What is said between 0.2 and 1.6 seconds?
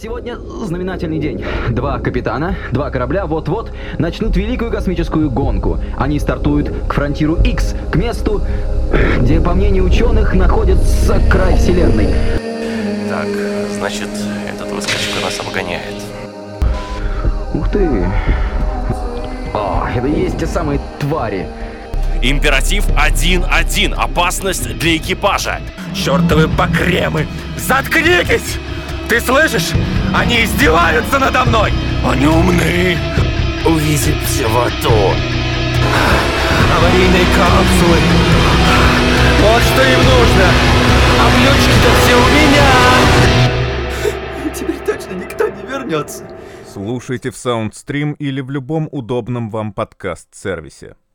знаменательный день.